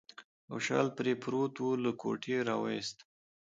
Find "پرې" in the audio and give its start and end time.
0.97-1.13